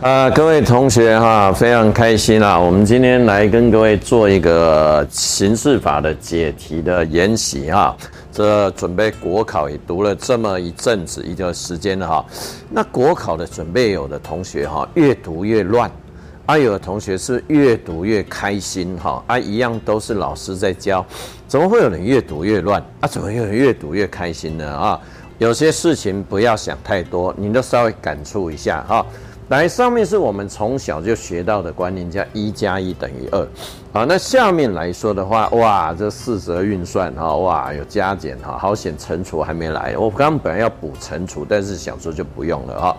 [0.00, 2.58] 啊、各位同学哈，非常开心啊！
[2.58, 7.94] 我们今天来跟各位做一个刑事法的解题的研习哈。
[8.32, 12.24] 这准备国考也读了这么一阵子一段时间了哈。
[12.70, 15.90] 那国考的准备，有的同学哈越读越乱，
[16.46, 19.22] 啊，有的同学是越读越开心哈。
[19.26, 21.04] 啊，一样都是老师在教，
[21.46, 22.82] 怎么会有人越读越乱？
[23.00, 24.66] 啊，怎么会有人越读越开心呢？
[24.66, 24.98] 啊，
[25.36, 29.04] 有些事情不要想太多，你都稍微感触一下哈。
[29.50, 33.48] 来，上面是我们从小就学到的观念，叫一加一等于二。
[33.92, 39.96] 好，那下面来说的话，哇，这四则运算哈，哇，有加减哈，好险乘除还没来。
[39.98, 42.96] 我刚刚本来要补乘除，但是想说就不用了哈。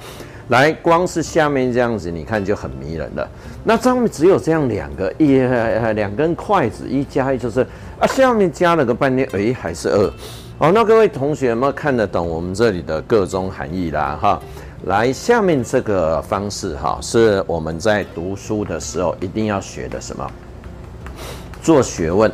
[0.50, 3.26] 来，光是下面这样子，你看就很迷人了。
[3.63, 5.38] 那上面只有这样两个一
[5.94, 7.66] 两根筷子，一加一就是
[7.98, 10.13] 啊，下面加了个半天，诶，还是二。
[10.58, 14.20] 好，那各位同学有没有看得懂我们这里的各种含义啦？
[14.22, 14.41] 哈。
[14.85, 20.27] 来，下面这个方式哈，是我们在读书的时候一定要学的什么？
[21.62, 22.32] 做学问，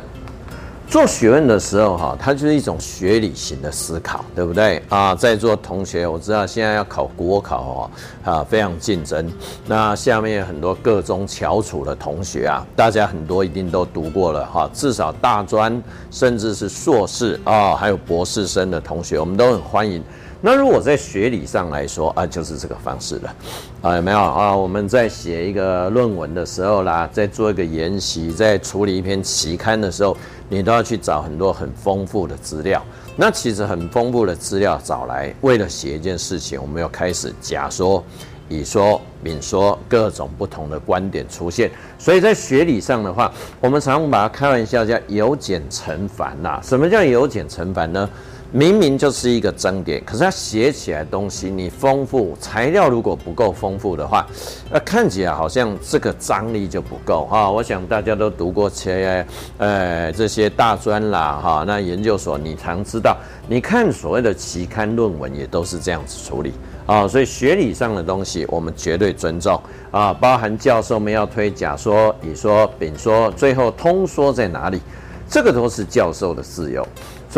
[0.88, 5.14] 做学问的时候哈，它就是一种学理型的思考，对不对啊？
[5.14, 7.90] 在座同学，我知道现在要考国考哦，
[8.24, 9.30] 啊，非常竞争。
[9.66, 20.02] 那下面很多各中翘楚的同学啊，大家很多一定都读过了哈，至少大专甚至是硕士啊，还有博士生的同学，我们都很欢迎。
[20.40, 23.34] 那如果在学理上来说啊，就是这个方式了，
[23.82, 24.56] 啊有没有啊？
[24.56, 30.16] 我们在写一个论文的时候啦，在做一个研习，在处理一篇期刊的时候，
[30.48, 32.80] 你都要去找很多很丰富的资料。
[33.16, 38.04] 那其实很丰富的资料找来，为了写一件事情，我们要开始假说、
[38.48, 41.68] 乙说、丙说，各种不同的观点出现。
[41.98, 46.60] 所以在学理上的话，我们常常把它开玩笑叫由简成繁呐。
[46.62, 48.08] 什么叫由简成繁呢？
[48.50, 54.26] 明明就是一个争点，可是它写起来东西你丰富，材料如果不够丰富的话，
[54.70, 57.50] 呃，看起来好像这个张力就不够哈。
[57.50, 59.26] 我想大家都读过些
[59.58, 66.54] 呃这些大专啦哈，那研究所你常知道，你看所谓的期刊论文也都是这样子处理
[66.86, 67.06] 啊。
[67.06, 74.80] 所以学理上的东西我们绝对尊重啊，包含教授们要推甲说、乙说、丙说，最后通说在哪里，
[75.28, 76.86] 这个都是教授的自由。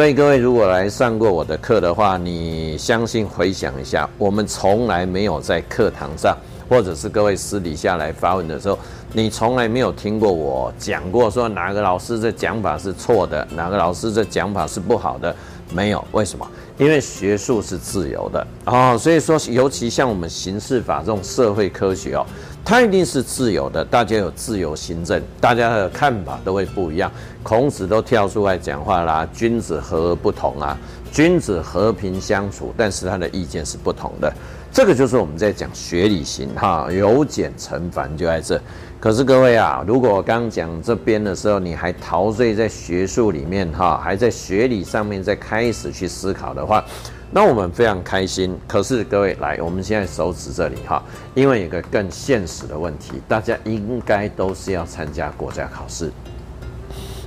[0.00, 6.34] 所以各位如果来上过我的课的话，你相信回想一下，我们从来没有在课堂上，
[6.70, 8.78] 或者是各位私底下来发问的时候，
[9.12, 15.34] 你从来没有听过我讲过说哪个老师的讲法是错的，哪个老师的讲法是不好的，
[15.74, 16.02] 没有。
[16.12, 16.48] 为什么？
[16.78, 22.24] 因为学术是自由的啊，所以说，尤其像我们刑事法这种社会科学哦。
[22.62, 27.10] 它一定是自由的，大家有自由心证，大家的看法都会不一样。
[27.42, 30.78] 孔子都跳出来讲话啦，君子和而不同啊，
[31.10, 34.32] 君子和平相处，但是他的意见是不同的。
[34.72, 38.60] 这个就是我们在讲学理型哈，由简成繁就在这。
[39.00, 46.84] 可是各位啊，如果我刚讲这边的时候，你还陶醉在学术里面哈，还在学理上面在开始去思考的话。
[47.32, 51.02] 那我们非常开心，可是各位来，我们现在手指这里哈，
[51.34, 56.12] 因为有个更现实的问题，大家应该都是要参加国家考试，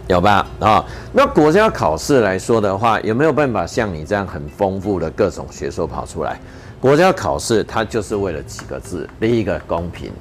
[0.08, 0.48] 有吧？
[0.60, 6.40] 啊，那国家考试来说的话，有没有办法像你这样很丰富的各种学说跑出来？
[6.84, 10.12] 国家考试它就是为了几个字：第一个公平，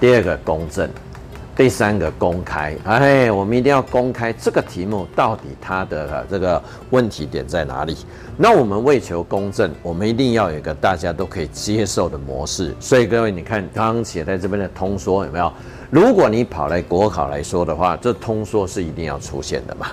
[0.00, 0.88] 第二个公正。
[1.54, 7.94] 第三个公开，哎，我们一定要公开这个题目到底它的这个问题点在哪里？
[8.38, 12.74] 那我们为求公正，我们一定要有一个大家都可以接受的模式。
[12.80, 15.52] 所以各位，你看刚刚写在这边的通说有没有？
[15.90, 19.88] 如果你跑来国考来说的话，这通说是一定要出现的嘛？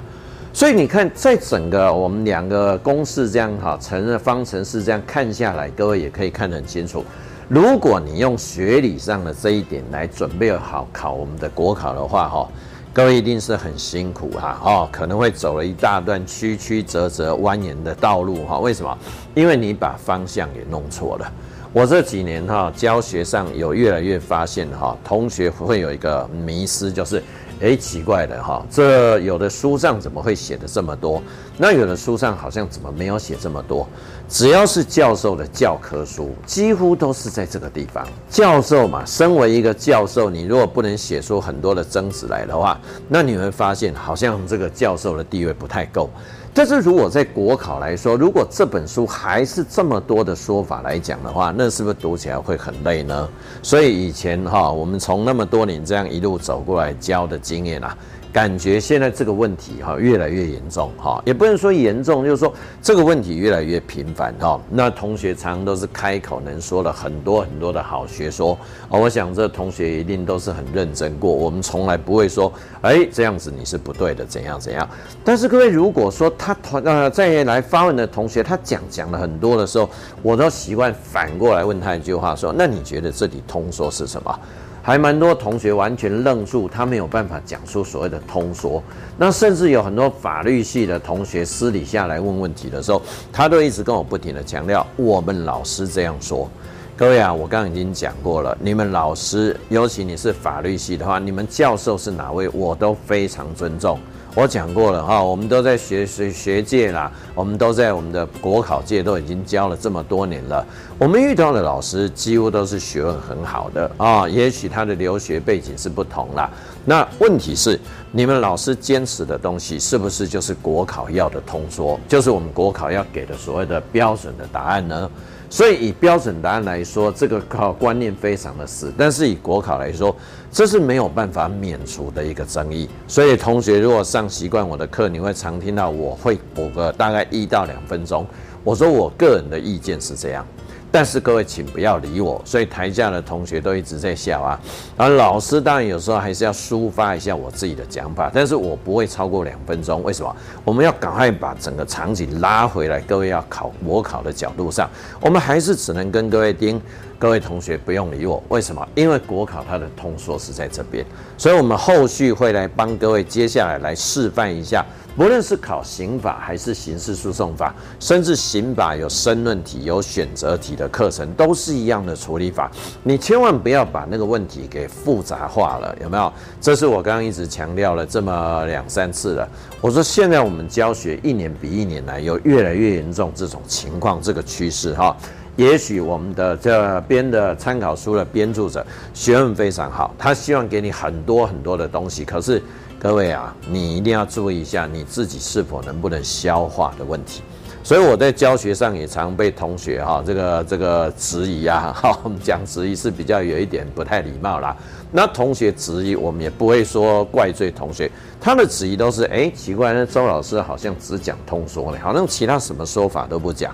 [0.58, 7.06] 所以你看，在整个我们两个公式这样哈，乘的方程式这样看下来，各位也可以看得很清楚。
[7.48, 12.50] 如果你用学理上的这一点来准备好考我们的国考的话，哈，
[12.92, 18.58] 各位一定是很辛苦哈，哦，可能会走了一大段曲曲折折、蜿蜒的道路哈。
[18.58, 18.98] 为什么？
[19.36, 21.32] 因为你把方向给弄错了。
[21.72, 27.22] 我这几年哈教学上有越来越发现哈，同学会有一个迷思，就是。
[27.60, 31.22] 诶，奇怪的哈，这有的书上怎么会写的这么多？
[31.58, 33.88] 那有的书上好像怎么没有写这么多？
[34.30, 38.06] 只要是教授的教科书，几乎都是在这个地方。
[38.30, 46.10] 教授嘛，身为一个教授，你如果不能写出很多的争执来的话，那你会发现好像这个教授的地位不太够。
[46.54, 53.30] 但是如果在国考来说，如果这本书还是这么多的说法来讲的话，那是不是读起来会很累呢？
[53.62, 57.96] 所以以前哈，我们从那么多年这样一路走过来教的经验啊，
[58.38, 62.54] 感觉现在这个问题哈越来越严重哈，也不能说严重，就是说
[62.84, 64.62] 这个问题越来越频繁哈。
[64.70, 68.56] 那同学常常都是开口能说了很多很多的好学说，
[68.90, 72.54] 我想这同学一定都是很认真过，我们从来不会说，
[72.84, 74.88] 哎，这样子你是不对的，怎样怎样。
[75.24, 79.90] 但是各位如果说他团呃再来发问的同学，他讲讲了很多的时候，
[80.22, 84.40] 我都习惯反过来问他一句话说，那你觉得这里通说是什么？
[84.88, 88.82] 还蛮多同学完全愣住，他没有办法讲出所谓的通说。
[89.18, 96.50] 那甚至有很多法律系的同学私底下来问问题的时候，他都一直跟我不停的强调，我们老师这样说。
[96.96, 104.00] 各位啊，我刚刚已经讲过了，你们老师，尤其你是法律系的话，你们教授是哪位，我都非常尊重。
[104.38, 110.64] 我讲过了哈，我们都在学学学界啦，我们都在我们的国考界都已经教了这么多年了。
[111.00, 116.48] 我们遇到的老师几乎都是学问很好的啊，也许他的留学背景是不同啦。
[116.86, 117.80] 那问题是，
[118.12, 125.10] 你们老师坚持的东西是不是就是国考要的通说，就是我们国考要给的所谓的标准的答案呢？
[125.50, 128.92] 所以以标准答案来说，这个考观念非常的死。
[128.98, 130.16] 但是以国考来说，
[130.52, 132.90] 这是没有办法免除的一个争议。
[133.08, 138.26] 所以同学如果上习惯我的课，你会常听到我会补个大概一到两分钟。
[138.64, 140.46] 我说我个人的意见是这样。
[140.92, 142.42] 但是各位，请不要理我。
[142.46, 144.60] 所以台下的同学都一直在笑啊。
[144.98, 150.02] 然后老师当然有时候还是要抒发一下我自己的讲法，但是我不会超过两分钟。
[150.04, 150.36] 为什么？
[150.64, 153.00] 我们要赶快把整个场景拉回来。
[153.02, 154.90] 各位要考模考的角度上，
[155.20, 156.82] 我们还是只能跟各位听。
[157.20, 158.42] 各位同学不用理我。
[158.50, 158.88] 为什么？
[158.96, 161.06] 因为国考它的通说是在这边，
[161.38, 164.86] 所以我们后续会来帮各位接下来来示范一下。
[165.16, 172.70] 不论是考刑法还是刑事诉讼法，甚至刑法有申论题、有选择题的课程，都是一样的处理法。
[173.02, 176.32] 你千万不要把那个问题给复杂化了，有没有？
[176.62, 179.50] 这是我刚刚一直强调了这么两三次了。
[179.82, 185.18] 我说现在我们教学一年比一年来有越来越严重这种情况，这个趋势哈。
[185.58, 192.64] 也许我们的这边的参考书的编著者学问非常好，他希望给你很多很多的东西，可是。
[193.00, 197.44] 各位啊，你一定要注意一下你自己是否能不能消化的问题。
[197.84, 204.76] 所以我在教学上也常被同学哈这个这个质疑啊，哈，我们讲质疑是比较有一点不太礼貌啦。
[205.12, 208.10] 那同学质疑，我们也不会说怪罪同学，
[208.42, 213.72] 他的质疑都是哎，奇怪，那周老师好像只讲通说呢，好像其他什么说法都不讲。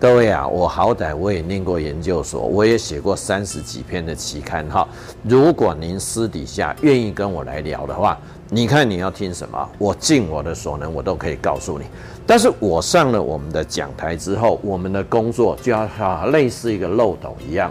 [0.00, 4.88] 各位啊，我好歹我也念过研究所，我也写过三十几篇的期刊哈。
[5.24, 8.18] 如果您私底下愿意跟我来聊的话，
[8.48, 9.68] 你看你要听什么？
[9.76, 11.84] 我尽我的所能，我都可以告诉你。
[12.26, 17.70] 但是我上了我们的讲台之后，我们的工作就要哈类似一个漏斗一样。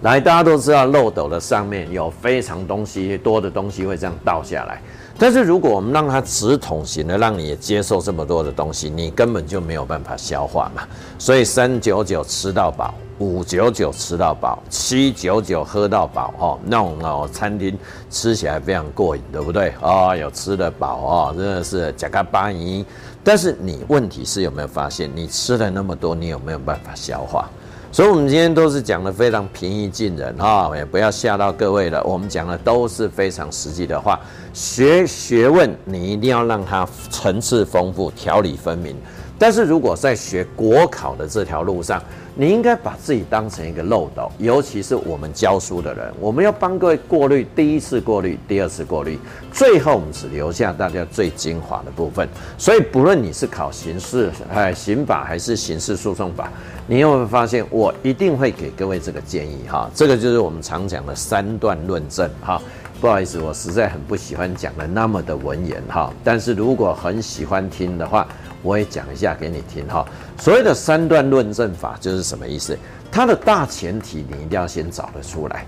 [0.00, 4.80] 来，大家都知道漏斗的上面有非常东西多的东西会这样倒下来。
[5.20, 10.82] 但是如果我们让它直筒型的，让你也接受这么多的东西，你根本就没有办法消化嘛。
[11.18, 12.94] 所以三九九吃到饱。
[13.18, 17.78] 五九九吃到饱，七九九喝到饱，哦，那种哦餐厅
[18.08, 19.74] 吃起来非常过瘾，对不对？
[19.82, 22.82] 哦，有吃得饱哦，真的是呷甲饱圆。
[23.22, 27.46] 但是你问题是有没有发现，你吃了那么多，你有没有办法消化？
[27.92, 32.00] 所以，我们今天都是讲的非常平易近人哈，也不要吓到各位了。
[32.04, 34.18] 我们讲的都是非常实际的话，
[34.54, 38.96] 学学问你一定要让它层次丰富、条理分明。
[39.40, 42.02] 但是如果在学国考的这条路上，
[42.34, 49.18] 你应该把自己当成一个漏斗，尤其是我们教书的人，我们要帮各位过滤第一次过滤，第二次过滤，
[49.50, 52.28] 最后我们只留下大家最精华的部分。
[52.58, 56.52] 所以，不论你是考刑事、哎刑法还是刑事诉讼法，
[56.86, 59.90] 你有没有发现，我一定会给各位这个建议哈？
[59.94, 62.60] 这个就是我们常讲的三段论证哈。
[63.00, 68.28] 不好意思，我实在很不喜欢讲的那么的文言哈，但是如果很喜欢听的话。
[68.62, 70.04] 我也讲一下给你听哈。
[70.38, 72.76] 所谓的三段论证法就是什么意思？
[73.10, 75.66] 它的大前提你一定要先找得出来。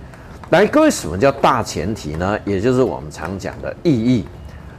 [0.51, 2.39] 来，各位，什么叫大前提呢？
[2.45, 4.27] 也就是我们常讲的意义。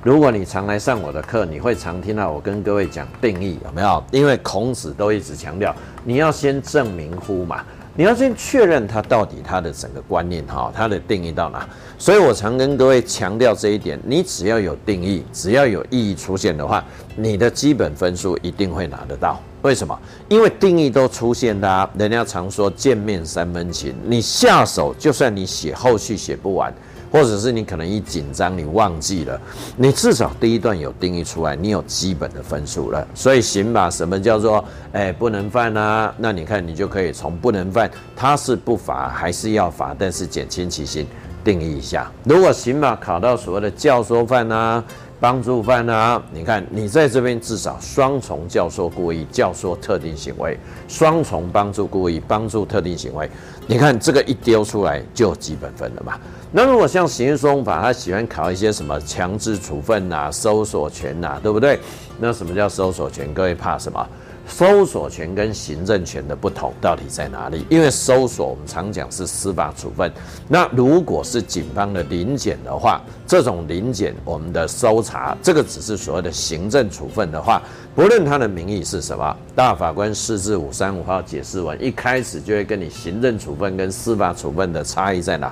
[0.03, 4.03] 如果你常来上我的课，你会常听到我跟各位讲定义，有没有？
[4.11, 7.63] 因为孔子都一直强调，你要先证明乎嘛。
[7.95, 11.67] 你要先确认它到底它的整个观念哈，它的定义到哪？
[11.99, 16.83] 所以我常跟各位强调这一点：你只要有定义，只要有意义出现的话，
[17.15, 19.39] 你的基本分数一定会拿得到。
[19.61, 19.97] 为什么？
[20.27, 26.73] 因为定义都出现啦，人家常说见面三分情，你下手就算你写后续写不完。
[27.13, 29.39] 或者是你可能一紧张，你忘记了，
[29.77, 33.07] 你至少第一段有定义出来，你有基本的分数了。
[33.13, 36.11] 所以刑法什么叫做哎不能犯啊？
[36.17, 41.05] 那你看你就可以从不能犯，他是不罚还是要罚，但是减轻其刑，
[41.43, 42.11] 定义一下。
[42.23, 44.83] 如果刑法考到所谓的教唆犯啊、
[45.19, 53.29] 帮助犯啊，你看你在这边至少双重教唆故意、教唆特定行为，双重帮助故意、帮助特定行为，
[53.67, 56.13] 你看这个一丢出来就基本分了嘛。
[56.55, 61.79] 那如果像刑事诉讼法，他喜欢考一些什么强制处分呐、搜索权呐，对不对？
[62.19, 63.33] 那什么叫搜索权？
[63.33, 64.07] 各位怕什么？
[64.45, 67.65] 搜索权跟行政权的不同到底在哪里？
[67.69, 70.11] 因为搜索我们常讲是司法处分，
[70.47, 77.59] 那如果是警方的临检的话，这种临检我们的搜查，这个只是所谓的行政处分的话，
[77.95, 85.51] 不论它的名义是什么，大法官释字五三五号解释文一开始就会跟你行政处分跟司法处分的差异在哪，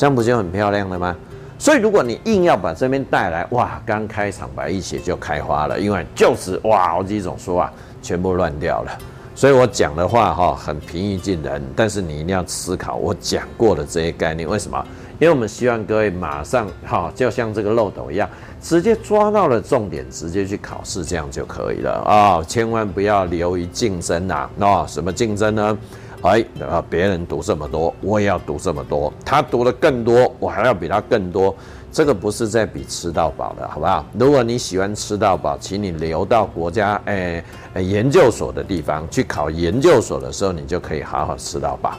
[0.00, 1.14] 这样不就很漂亮了吗？
[1.58, 7.70] 所以如果你硬要把这边带来，哇，刚开场白一写就开花了，因为就是哇，好几种说法。
[8.00, 8.98] 全部乱掉了，
[9.34, 14.48] 所以我讲的话哈很平易近人，但是你一定要思考我讲过的这些概念。
[14.48, 14.82] 为什么？
[15.18, 18.26] 因为我们希望各位马上哈，就像这个漏斗一样，
[18.58, 22.42] 直接抓到了重点，直接去考试，这样就可以了啊！
[22.48, 24.48] 千万不要流于竞争呐！
[24.56, 25.76] 那什么竞争呢？
[26.22, 31.54] 哎，啊，别人读这么多，我也要读这么多，他读的更多，我还要比他更多。
[31.92, 34.04] 这个不是在比吃到饱的，好不好？
[34.16, 37.42] 如果你喜欢吃到饱，请你留到国家诶
[37.74, 41.94] 研究所的地方去考研究所的时候，你就可以好好吃到饱。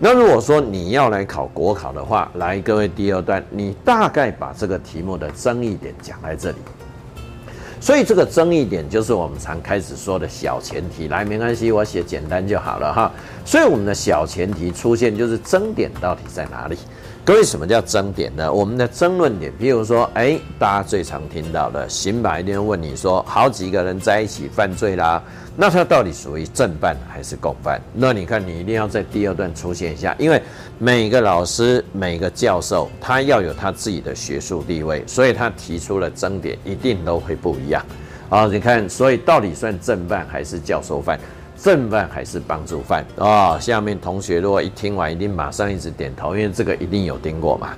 [0.00, 6.56] 那如果说你要来考国考的话，来各位第二段，你大概把这个题目的争议点讲在这里。
[7.86, 11.06] 所以这个争议点就是我们常开始说的小前提。
[11.06, 13.12] 来，没关系，我写简单就好了哈。
[13.44, 16.76] 所以我们的小前提出现就是争点到底在哪里？
[17.26, 18.52] 各位，什么叫争点呢？
[18.52, 25.20] 我们的争论点，譬如说，哎，大家最常听到的刑法一定会问你说，好几个人在一起犯罪啦，
[25.56, 27.82] 那他到底属于正犯还是共犯？
[27.92, 30.40] 那你看，你一定要在第二段出现一下，因为
[30.78, 37.84] 每个老师、每个教授，他要有他自己的学术地位，所以他提出了争点，一定都会不一样。
[38.28, 41.18] 啊，你看，所以到底算正犯还是教授犯？
[41.56, 43.58] 正犯还是帮助犯啊？
[43.58, 47.70] 下面同学如果一听完，一定马上一直点头，因为这个一定有听过嘛。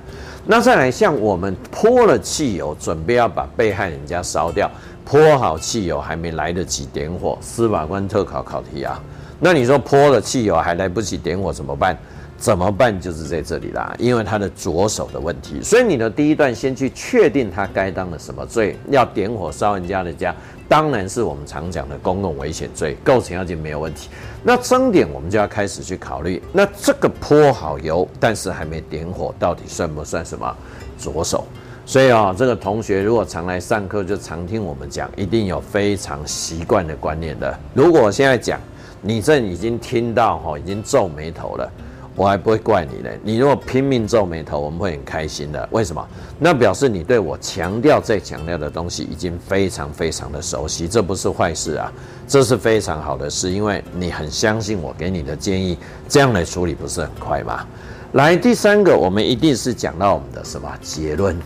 [0.45, 4.69] 那再来，像我们泼了汽油，准备要把被害人家烧掉，
[5.05, 9.01] 泼好汽油还没来得及点火，司法官特考考题啊。
[9.39, 11.97] 那你说泼了汽油还来不及点火怎么办？
[12.37, 12.97] 怎么办？
[12.99, 15.61] 就是在这里啦，因为他的着手的问题。
[15.61, 20.33] 所以你的第一段先去确定他该当的什么罪，要点火烧人家的家。
[20.69, 24.07] 当然是我们常讲的公共危险罪，构成要件没有问题。
[24.43, 30.55] 那争点我们就要开始去考虑，那这个泼好油，但是还没点火，到底算不算什么
[30.99, 31.43] 着手？
[31.87, 37.59] 所以啊、哦，这个同学如果常来上课，就常听我们讲，一定有非常习惯的观念的。
[37.73, 38.59] 如果现在讲，
[39.01, 41.71] 你这已经听到哈，已经皱眉头了。
[42.19, 43.17] 我还不会怪你嘞。
[43.23, 45.69] 你如果拼命皱眉头，我们会很开心的。
[45.71, 46.05] 为什么？
[46.37, 51.89] 那表示你对我强调再强调的东西已经非常非常的熟悉，这不是坏事啊，
[52.27, 55.77] 这是非常好的事，因为你很相信我给你的建议，
[56.09, 57.65] 这样来处理不是很快吗？
[58.11, 61.37] 来，第三个，我们一定是讲到我们的什么结论？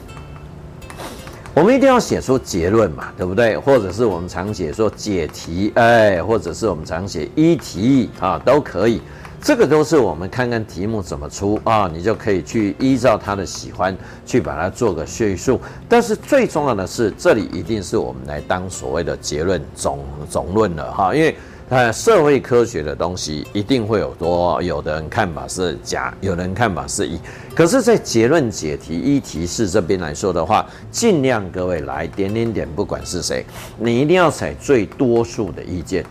[1.53, 3.55] 我们一定要写出结论嘛，对不对？
[3.59, 8.99] 或者是我们常写说解题，哎，或者是我们常写一题啊，都可以。
[9.43, 13.95] 这个都是我们看看题目怎么出啊，你就可以去依照他的喜欢
[14.25, 15.59] 去把它做个叙述。
[15.89, 21.35] 但是最重要的是，这里一定是我们来当所谓的结论总总论了哈，因为
[21.67, 27.19] 呃社会科学的东西一定会有多，有的人看法是甲，有人看法是乙。
[27.53, 33.45] 可是，在结论解题一题式这边来说的话，尽量各位来点点点，不管是谁，
[33.77, 36.05] 你一定要采最多数的意见。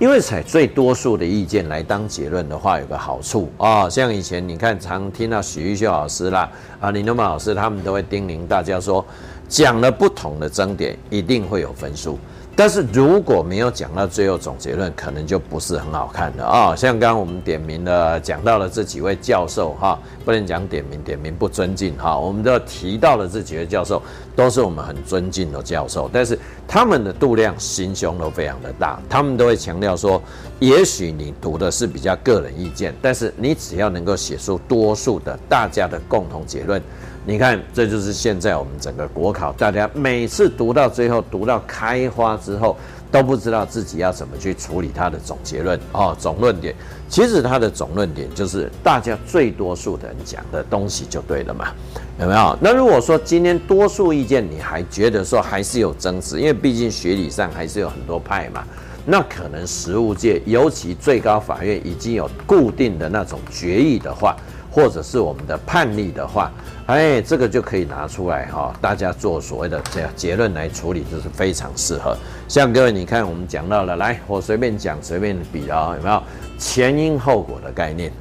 [0.00, 9.04] 因为采最多数的意见来当结论的话，有个好处啊，像以前你看常听到许玉秀老师啦，啊林东茂老师，他们都会叮咛大家说，
[9.48, 12.18] 讲了不同的争点，一定会有分数。
[12.56, 16.74] 但是如果没有讲到最后总结论，可能就不是很好看的啊。
[16.74, 22.16] 像刚刚我们点名的讲到了这几位教授哈，不能讲点名，点名不尊敬哈。
[22.16, 24.00] 我们都提到了这几位教授，
[24.36, 30.20] 都是我们很尊敬的教授，但是他们的度量心胸都非常的大，他们都会强调说，
[30.58, 36.82] 也许你读的是比较个人意见，但是你只要能够写出多数的大家的共同结论。
[37.26, 42.76] 你看，这就是现在我们整个国考，大家每次读到最后，读到开花之后，
[43.14, 46.74] 都不知道自己要怎么去处理它的总结论哦，总论点。
[47.08, 51.68] 其实它的总论点就是大家最多数的人讲的东西就对了嘛，
[52.18, 52.58] 有没有？
[52.60, 58.64] 那如果说今天多数意见你还觉得说还是有争执，因为毕竟学理上还是有很多派嘛，
[59.06, 64.34] 那可能实务界，尤其最高法院已经有固定的那种决议的话。
[64.74, 66.50] 或者是我们的判例的话，
[66.86, 72.16] 哎，这个就可以拿出来哈，大家做所谓的这样结论来处理，这是非常适合。
[72.48, 76.20] 像各位，你看我们讲到了，来，我随便讲，随便比啊，有没有
[76.58, 78.12] 前因后果的概念？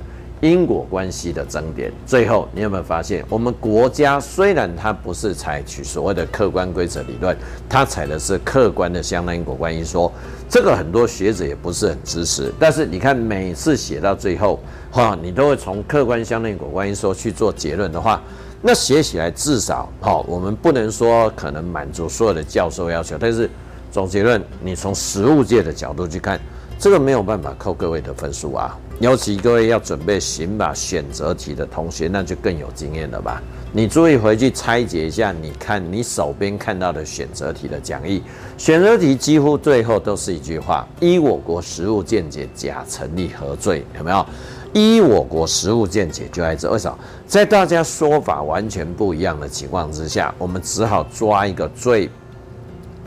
[0.43, 7.33] 因果关系的争点，最后你有没有发现，我们国家虽然它不是采取所谓的客观规则理论，
[7.69, 10.11] 它采的是客观的相当因果关系说，
[10.49, 12.51] 这个很多学者也不是很支持。
[12.59, 14.59] 但是你看每次写到最后，
[14.91, 18.21] 哈，你都会从客观相当因果关系说去做结论的话，
[18.61, 23.49] 那写起来至少，哈，我们不能说可能满足所有的教授要求，但是
[23.89, 26.37] 总结论，你从实务界的角度去看。
[26.79, 33.41] 这个没有办法扣各位的分数啊，尤其各位要准备刑法选择题的同学，那就更有经验了吧？
[33.73, 38.21] 你注意回去拆解一下，你看你手边看到的选择题的讲义，
[38.57, 43.83] 选择题几乎最后都是一句话：依我国实务见解，甲成立何罪？
[43.97, 44.25] 有没有？
[44.73, 46.71] 依我国实务见解就在这。
[46.71, 46.97] 为什么？
[47.27, 52.09] 在大家说法完全不一样的情况之下，我们只好抓一个最。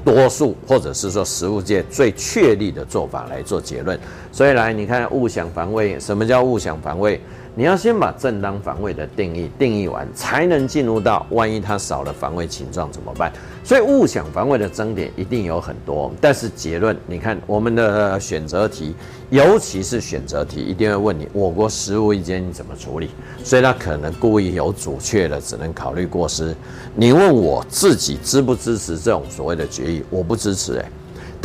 [0.06, 3.98] 多数或者是说实物界最确立的做法来做结论，
[4.30, 7.20] 所以来你看误想防卫，什么叫误想防卫？
[7.58, 13.32] 你要先把正当防卫的定义定义完，才能进入到万一他少了防卫情状怎么办？
[13.64, 18.94] 所以误想防卫的争点一定有很多，但是结论，你看我们的选择题，
[19.30, 23.08] 尤其是选择题，一定会问你我国实务意见你怎么处理？
[23.42, 26.54] 所以他可能故意有阻却的，只能考虑过失。
[26.94, 30.02] 你问我自己支不支持这种所谓的决议？
[30.10, 30.90] 我不支持、欸，诶。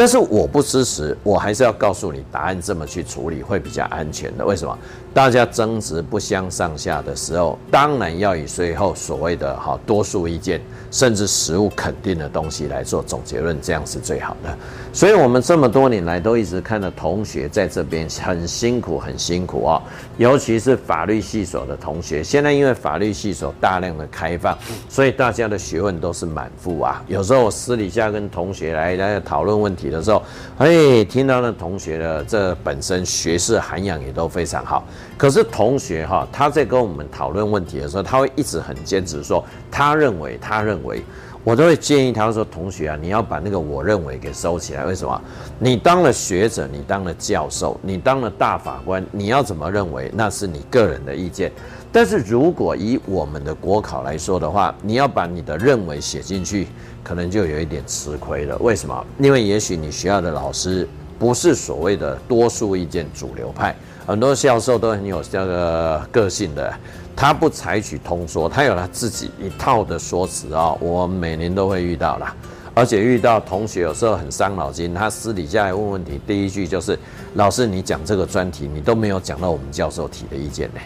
[0.01, 4.43] 但是我不支持，我还是要告诉你答案，这么去处理会比较安全的。
[4.43, 4.75] 为什么？
[5.13, 14.58] 大家争执不相上下的时候，当然要以最后所谓的哈多数意见，甚至实物肯定的东西来做总结论，这样是最好的。
[14.91, 19.84] 所以，我们这么多年来都一直看到同学在这边很辛苦，很辛苦啊，
[20.17, 22.24] 尤其是法律系所的同学。
[22.24, 24.58] 现在因为法律系所大量的开放，
[24.89, 27.03] 所以大家的学问都是满腹啊。
[27.08, 30.24] 有时候私底下跟同学来来讨论问题的时候，
[30.57, 34.83] 哎，听到那同学的这本身学识涵养也都非常好。
[35.18, 41.03] 可是同学哈，他在跟我们讨论问题的时候，他会一直很坚持说，他认为，他认为，
[41.43, 44.85] 我都会建议他说，同学啊，你要把那个我认为给收起来。
[44.85, 45.21] 为什么？
[45.57, 51.51] 你当了学者，你当了教授，你当了大法官，你要怎么认为，那是你个人的意见。
[51.91, 56.67] 但是如果以我们的国考来说的话，你要把你的认为写进去，
[57.03, 58.55] 可能就有一点吃亏了。
[58.59, 59.05] 为什么？
[59.19, 63.75] 因为也许你学校的老师不是所谓的多数意见主流派。
[64.11, 66.74] 很多教授都很有这个个性的，
[67.15, 70.74] 他不采取通说，他有他自己一套的说辞啊。
[70.81, 72.35] 我每年都会遇到啦，
[72.75, 77.00] 而且遇到同学有时候很伤脑筋，他私底下来问问题，第一句就是
[77.35, 80.81] ：“老师，你讲这个专题，你都没有讲到我们教授提的意见呢。”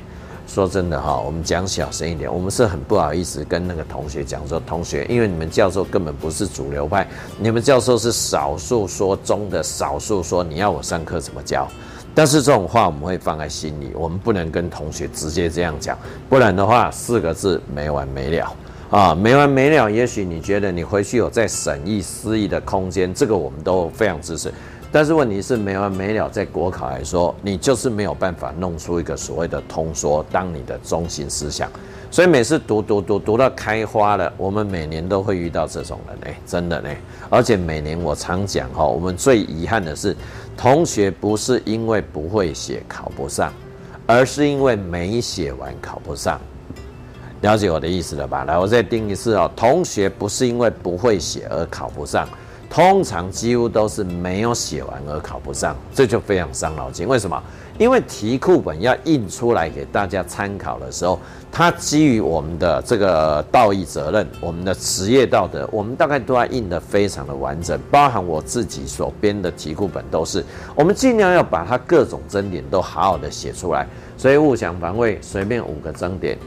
[0.47, 7.07] 说真的哈，我们讲小声一点，我们是很不好意思跟那个同学讲说，同学，因为你们教授根本不是主流派，
[7.39, 11.67] 你们教授是少数说中的少数说，你要我上课怎么教？
[12.15, 15.97] 但是这种话我们会放在心里，我们不能跟同学直接这样讲，
[16.30, 18.56] 不然的话四个字没完没了
[18.89, 19.89] 啊，没完没了。
[19.89, 24.49] 也许你觉得你回去有在审议思议的空间，这个我们都非常支持。
[24.91, 31.69] 但是问题是没完没了，在国考来说，你就是没有办法弄出一个所谓的通说当你的中心思想。
[32.15, 36.89] 所以每次读读读读到开花了，我们每年都会遇到这种人哎，真的呢。
[37.30, 40.15] 而且每年我常讲哈，我们最遗憾的是。
[40.56, 43.51] 同学不是因为不会写考不上，
[44.08, 46.39] 而是因为没写完考不上。
[47.41, 48.45] 了解我的意思了吧？
[48.45, 49.51] 来，我再定一次哦。
[49.54, 52.25] 同学不是因为不会写而考不上，
[52.75, 57.07] 通常几乎都是没有写完而考不上，这就非常伤脑筋。
[57.07, 57.41] 为什么？
[57.77, 61.17] 因为题库本要印出来给大家参考的时候，
[61.49, 70.43] 它基于我们的这个道义责任，我们的职业道德，我们大概都要印得非常的完整，包含我自己所编的题库本都是，
[70.75, 73.88] 我们尽量要把它各种争点都好好的写出来。
[74.17, 76.38] 所以误想防卫，随便五个争点，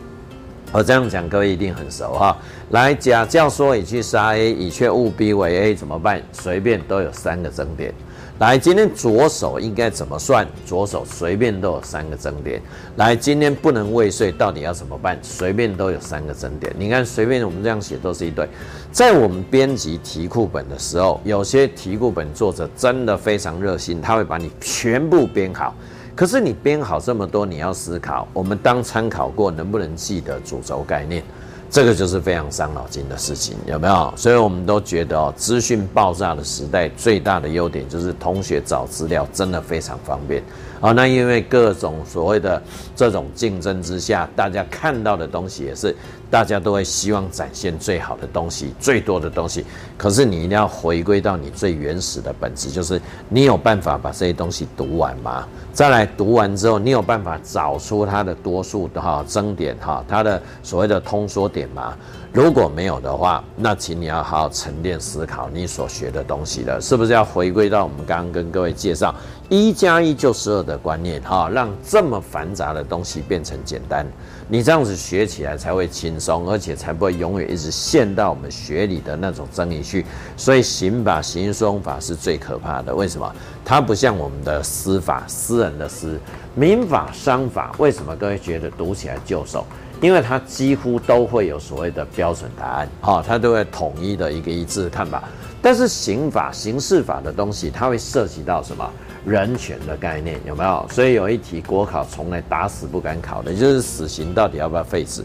[0.70, 2.36] 我这样讲各位一定很熟哈。
[2.70, 6.22] 来，甲教唆乙去杀 A，乙却误 B 为 A，怎么办？
[6.32, 7.92] 随便都有三个争点。
[8.38, 10.46] 来，今天左手应该怎么算？
[10.66, 12.60] 左手随便都有三个争点。
[12.96, 15.18] 来，今天不能未遂，到底要怎么办？
[15.22, 16.72] 随便都有三个争点。
[16.78, 18.46] 你看，随便我们这样写都是一对。
[18.92, 25.74] 在我们编辑题库本的时候，有些题库本作者真的非常热心，他会把你全部编好。
[26.18, 31.22] 可是你编好这么多，你要思考，我们当参考过能不能记得主轴概念？
[31.70, 34.12] 这个就是非常伤脑筋的事情，有没有？
[34.16, 40.42] 所以我们都觉得哦，资讯爆炸的时代最大的优点就是同学找资料真的非常方便
[40.80, 40.92] 好。
[40.92, 42.60] 那因为各种所谓的
[42.96, 45.94] 这种竞争之下，大家看到的东西也是
[46.28, 49.64] 大家都会希望展现最好的东西、最多的东西。
[49.96, 55.46] 可是你一定要回归到你最原始的本质，就是你有办法把这些东西读完吗？
[55.78, 61.96] 再来读完之后，你有办法找出它的多数的哈增点哈，它的所谓的通缩点吗？
[62.32, 69.14] 如果没有的话，那请你要好好沉淀思考你所学的东西了，是不是要回归到我们刚刚跟各位介绍
[69.48, 74.04] 一加一就是二的观念哈，让这么繁杂的东西变成简单，
[74.50, 80.06] 你这样子学起来才会轻松，而且才不会永远一直陷到我们学理的那种争议去。
[80.38, 83.30] 所以刑法、刑诉法是最可怕的，为什么？
[83.62, 86.18] 它不像我们的司法，私人的私，
[86.54, 89.66] 民法、商法，为什么各位觉得读起来就手？
[90.00, 95.24] 因为它几乎都会有所谓的标准答案，哈，它都会统一的一个一致的看法。
[95.60, 98.88] 但是刑法、刑事法的东西，它会涉及到什么
[99.28, 100.86] 人权的概念，有没有？
[100.90, 105.22] 所以有一题国考从来打死不敢考的，就是死刑到底要不要废止？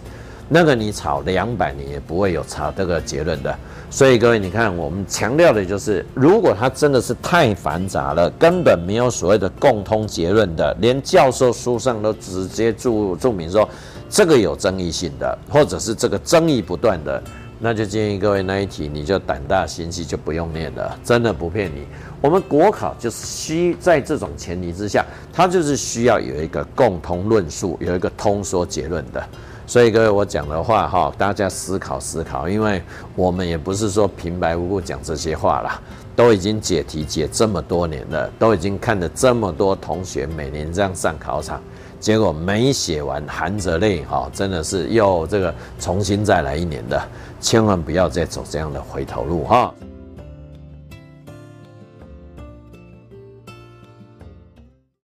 [0.49, 3.57] 那个你吵两百年也不会有炒这个结论的。
[3.89, 13.67] 所以各位，你看我们强调的就是，如果它真的是太繁杂了，根本没有所谓的共通结论的，连教授书上都直接注注明说。
[14.09, 17.23] 这个有争议性的，或者是这个争议不断的，
[17.59, 21.85] 那就建议各位那一题你就胆大心细，就不用念了，真的不骗你。
[22.19, 29.23] 我们国考就是需在这种前提之下，它就是需要有一个共同论述，有一个通说结论的。
[29.65, 32.81] 所以各位我讲的话哈，大家思考思考，因为
[33.15, 35.79] 我们也不是说平白无故讲这些话啦，
[36.17, 41.61] 都已经解题解这么多年了，都已经看了这么多同学每年这样上考场。
[42.03, 47.01] 结果没写完，含着泪哈，真的是又这个重新再来一年的，
[47.39, 49.73] 千万不要再走这样的回头路哈。